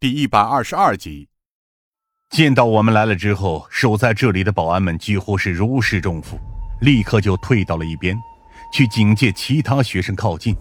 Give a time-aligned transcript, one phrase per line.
[0.00, 1.28] 第一百二十二集。
[2.30, 6.38] 见到我们来了之后，守在这里的保安们几乎是如释重负，
[6.80, 8.18] 立刻就退到了一边，
[8.72, 10.56] 去警戒其他学生靠近。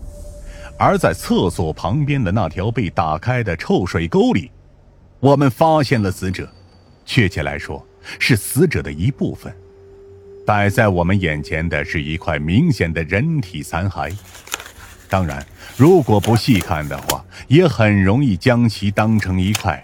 [0.78, 4.52] 而在厕所旁边的那条被打开的臭水沟里，
[5.22, 6.52] 我们发现了死者，
[7.06, 7.82] 确切来说
[8.20, 9.56] 是死者的一部分。
[10.46, 14.14] 摆在我们眼前的是一块明显的人体残骸。
[15.10, 15.46] 当然，
[15.76, 19.84] 如果不细看的话，也很容易将其当成一块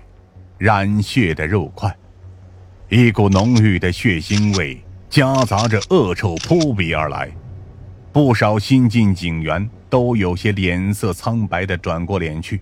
[0.58, 1.94] 染血的肉块。
[2.88, 7.30] 一股浓郁的血腥味夹杂着恶臭扑鼻而来，
[8.14, 9.70] 不少新进警员。
[9.88, 12.60] 都有些脸色苍白的转过脸去，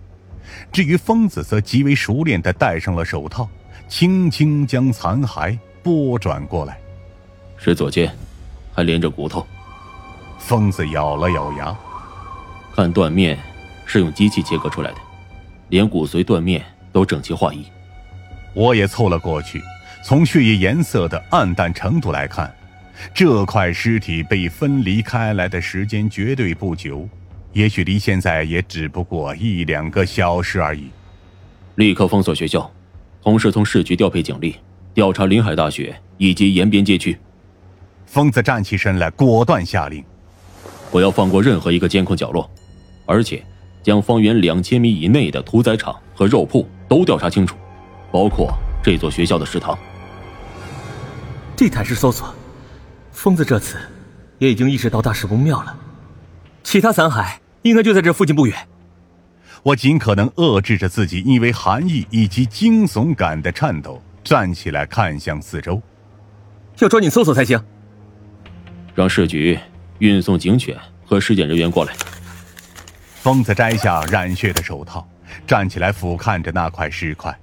[0.70, 3.48] 至于疯子则极为熟练的戴上了手套，
[3.88, 6.78] 轻轻将残骸拨转过来。
[7.56, 8.14] 是左肩，
[8.72, 9.44] 还连着骨头。
[10.38, 11.76] 疯子咬了咬牙，
[12.74, 13.38] 看断面
[13.86, 14.96] 是用机器切割出来的，
[15.68, 16.60] 连骨髓断面
[16.90, 17.64] 都整齐划一。
[18.52, 19.62] 我也凑了过去，
[20.04, 22.52] 从血液颜色的暗淡程度来看，
[23.14, 27.08] 这块尸体被分离开来的时间绝对不久。
[27.52, 30.88] 也许离现在也只不过一两个小时而已。
[31.76, 32.68] 立刻封锁学校，
[33.22, 34.56] 同时从市局调配警力，
[34.92, 37.16] 调查临海大学以及沿边街区。
[38.06, 40.04] 疯子站起身来，果断下令：
[40.90, 42.48] 不要放过任何一个监控角落，
[43.06, 43.44] 而且
[43.82, 47.56] 将方圆两千米以内的屠宰场和肉铺都调查清楚，
[48.10, 48.52] 包括
[48.82, 49.78] 这座学校的食堂。
[51.56, 52.34] 地毯式搜索，
[53.12, 53.78] 疯子这次
[54.38, 55.76] 也已经意识到大事不妙了。
[56.62, 57.36] 其他残骸。
[57.64, 58.54] 应该就在这附近不远。
[59.62, 65.80] 我尽可能遏制着自己因为寒意以及惊悚感的颤抖，站起来看向四周。
[66.80, 67.58] 要抓紧搜索才行。
[68.94, 69.58] 让市局
[69.98, 70.76] 运送警犬
[71.06, 71.94] 和尸检人员过来。
[73.24, 75.08] 疯子摘下染血的手套，
[75.46, 77.34] 站起来俯瞰着那块尸块。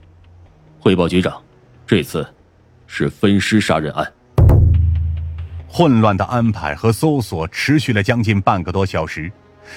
[0.79, 1.41] 汇报局长，
[1.87, 2.23] 这次
[2.85, 4.13] 是分尸杀人案。
[5.67, 9.31] 混乱的安排和搜索持续了将近半个多小时。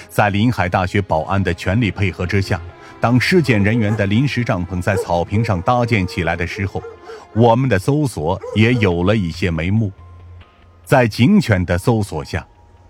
[0.07, 2.61] 在临海大学保安的全力配合之下，
[3.01, 6.83] 当尸检人员的临时帐篷在草坪上搭建起来的时候，
[7.33, 9.91] 我们的搜索也有了一些眉目。
[10.83, 12.45] 在警犬的搜索下，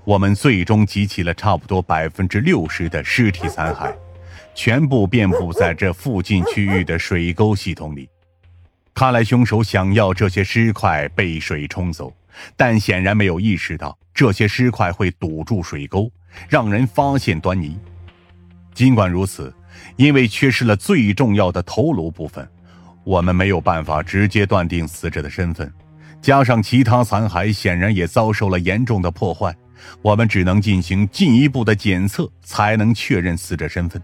[0.06, 3.92] 我们最终集齐了差不多百分之六十的尸体残骸，
[4.54, 8.08] 全部遍布在这附近区域的水沟系统里。
[8.94, 12.14] 看来凶手想要这些尸块被水冲走，
[12.56, 16.10] 但显然没有意识到这些尸块会堵住水沟。
[16.50, 17.80] 让人发现端倪。
[18.74, 19.54] 尽管如此，
[19.96, 22.46] 因为缺失了最重要的头颅部分，
[23.06, 25.72] 我们没有办法直接断定死者的身份。
[26.22, 29.56] 加上其他残骸显然也遭受了严重的破坏，
[30.02, 34.02] 我们只能进行进一步的检测，才能确认死者身份。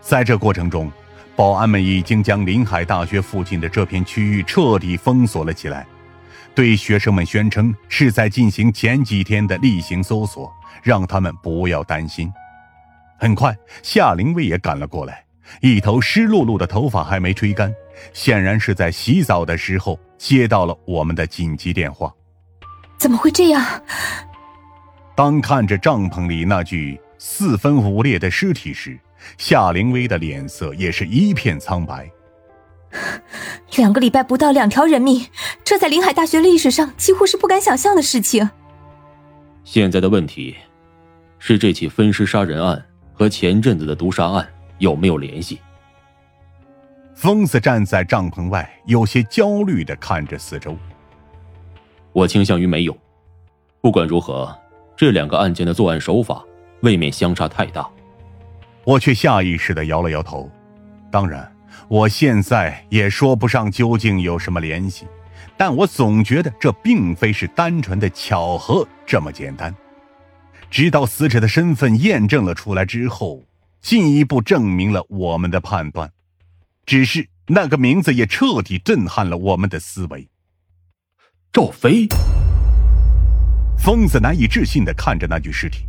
[0.00, 0.90] 在这过程中，
[1.34, 5.86] 保安们已经将临海大学附近的这片区域彻底封锁了起来，
[6.54, 10.52] 对学生们宣称是在进行前几天的例行搜索。
[10.82, 12.32] 让他们不要担心。
[13.18, 15.24] 很快，夏灵薇也赶了过来，
[15.60, 17.74] 一头湿漉漉的头发还没吹干，
[18.12, 22.12] 显然是在洗澡的时候接到了我们的紧急电话。
[22.98, 23.64] 怎么会这样？
[25.16, 28.96] 当看着帐篷里那具四分五裂的尸体时，
[29.38, 32.08] 夏灵薇的脸色也是一片苍白。
[33.76, 35.26] 两个礼拜不到，两条人命，
[35.64, 38.48] 这在临海大学历史上几乎是不敢想象的事情。
[39.64, 40.54] 现在的问题。
[41.38, 42.82] 是这起分尸杀人案
[43.12, 45.60] 和前阵子的毒杀案有没有联系？
[47.14, 50.76] 疯子站在帐篷外，有些焦虑的看着四周。
[52.12, 52.96] 我倾向于没有。
[53.80, 54.52] 不管如何，
[54.96, 56.42] 这两个案件的作案手法
[56.80, 57.88] 未免相差太大。
[58.84, 60.50] 我却下意识的摇了摇头。
[61.10, 61.52] 当然，
[61.88, 65.06] 我现在也说不上究竟有什么联系，
[65.56, 69.74] 但我总觉得这并非是单纯的巧合这么简单。
[70.70, 73.44] 直到死者的身份验证了出来之后，
[73.80, 76.10] 进一步证明了我们的判断。
[76.84, 80.28] 只是那个名字也彻底震撼了我们的思维。
[81.52, 82.06] 赵飞，
[83.86, 85.86] 疯子难以置信的看着那具尸体。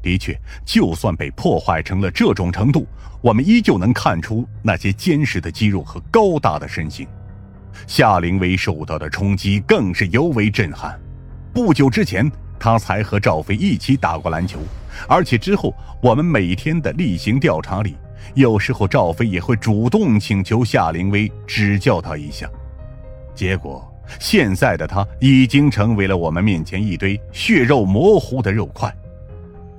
[0.00, 0.34] 的确，
[0.64, 2.86] 就算被破坏成了这种程度，
[3.20, 7.06] 我们依旧能看出那些坚实的肌肉和高大的身形。
[7.86, 10.98] 夏灵薇受到的冲击更是尤为震撼。
[11.52, 12.26] 不久之前。
[12.58, 14.58] 他才和赵飞一起打过篮球，
[15.06, 17.94] 而且之后我们每天的例行调查里，
[18.34, 22.48] 有时候赵飞也会主动请求夏灵薇指教他一下。
[23.34, 23.86] 结果
[24.18, 28.94] 现在的他已经成为了我们面前一堆血肉模糊的肉块。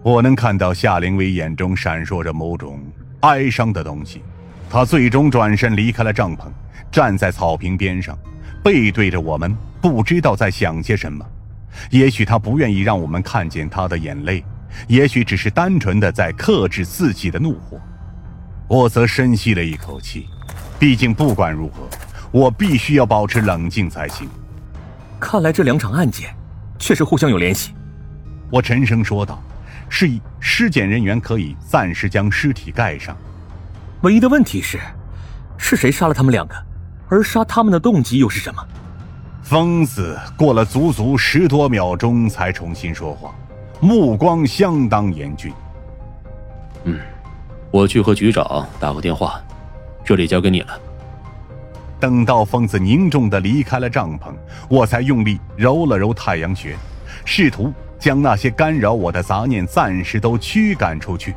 [0.03, 2.79] 我能看到夏灵薇眼中闪烁着某种
[3.21, 4.21] 哀伤的东西，
[4.69, 6.43] 他最终转身离开了帐篷，
[6.91, 8.17] 站在草坪边上，
[8.63, 11.25] 背对着我们，不知道在想些什么。
[11.89, 14.43] 也许他不愿意让我们看见他的眼泪，
[14.87, 17.79] 也许只是单纯的在克制自己的怒火。
[18.67, 20.27] 我则深吸了一口气，
[20.79, 21.87] 毕竟不管如何，
[22.31, 24.27] 我必须要保持冷静才行。
[25.19, 26.29] 看来这两场案件
[26.77, 27.73] 确实互相有联系。
[28.49, 29.41] 我沉声说道
[29.89, 33.15] ：“示意尸检人员可以暂时将尸体盖上。
[34.01, 34.79] 唯一的问题是，
[35.57, 36.55] 是谁杀了他们两个？
[37.09, 38.63] 而杀他们的动机又是什么？”
[39.41, 43.33] 疯子过了足足十多秒钟才重新说话，
[43.79, 45.53] 目光相当严峻。
[46.83, 46.99] 嗯，
[47.71, 49.41] 我去和局长打个电话，
[50.03, 50.77] 这里交给你了。
[51.99, 54.31] 等到疯子凝重的离开了帐篷，
[54.69, 56.75] 我才用力揉了揉太阳穴，
[57.25, 61.33] 试图将那些干扰我的杂念暂时都驱赶出去。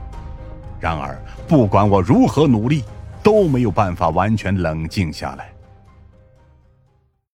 [0.79, 1.19] 然而，
[1.49, 2.85] 不管我如何努力，
[3.23, 5.51] 都没有办法完全冷静下来。